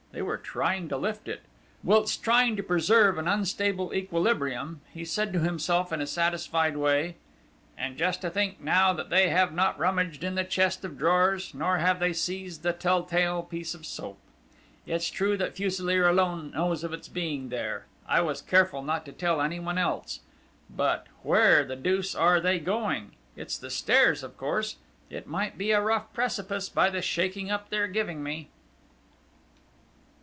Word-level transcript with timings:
They 0.13 0.21
were 0.21 0.37
trying 0.37 0.89
to 0.89 0.97
lift 0.97 1.29
it. 1.29 1.39
Whilst 1.85 2.21
trying 2.21 2.57
to 2.57 2.63
preserve 2.63 3.17
an 3.17 3.29
unstable 3.29 3.93
equilibrium, 3.93 4.81
he 4.93 5.05
said 5.05 5.31
to 5.31 5.39
himself 5.39 5.93
in 5.93 6.01
a 6.01 6.05
satisfied 6.05 6.75
way: 6.75 7.15
"And 7.77 7.95
just 7.97 8.19
to 8.19 8.29
think 8.29 8.59
now 8.59 8.91
that 8.91 9.09
they 9.09 9.29
have 9.29 9.53
not 9.53 9.79
rummaged 9.79 10.21
in 10.25 10.35
the 10.35 10.43
chest 10.43 10.83
of 10.83 10.97
drawers, 10.97 11.53
nor 11.53 11.77
have 11.77 12.01
they 12.01 12.11
seized 12.11 12.61
the 12.61 12.73
tell 12.73 13.03
tale 13.03 13.41
piece 13.41 13.73
of 13.73 13.85
soap!... 13.85 14.19
It's 14.85 15.09
true 15.09 15.37
that 15.37 15.55
Fuselier 15.55 16.09
alone 16.09 16.51
knows 16.51 16.83
of 16.83 16.91
its 16.91 17.07
being 17.07 17.47
there 17.47 17.85
I 18.05 18.19
was 18.19 18.41
careful 18.41 18.81
not 18.83 19.05
to 19.05 19.13
tell 19.13 19.39
anyone 19.39 19.77
else.... 19.77 20.19
But, 20.69 21.07
where 21.23 21.63
the 21.63 21.77
deuce 21.77 22.13
are 22.15 22.41
they 22.41 22.59
going? 22.59 23.13
It's 23.37 23.57
the 23.57 23.69
stairs, 23.69 24.23
of 24.23 24.35
course! 24.35 24.75
It 25.09 25.25
might 25.27 25.57
be 25.57 25.71
a 25.71 25.81
rough 25.81 26.11
precipice 26.11 26.67
by 26.67 26.89
the 26.89 27.01
shaking 27.01 27.49
up 27.49 27.69
they're 27.69 27.87
giving 27.87 28.21
me!" 28.21 28.49